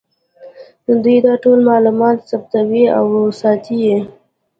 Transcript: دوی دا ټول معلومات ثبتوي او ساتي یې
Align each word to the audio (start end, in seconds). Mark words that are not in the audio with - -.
دوی 1.03 1.17
دا 1.25 1.33
ټول 1.43 1.59
معلومات 1.69 2.17
ثبتوي 2.31 2.83
او 2.97 3.05
ساتي 3.41 3.75
یې 3.85 3.99